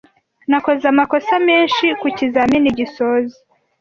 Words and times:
Nakoze 0.49 0.83
amakosa 0.93 1.33
menshi 1.47 1.85
kukizamini 2.01 2.67
gisoza. 2.79 3.37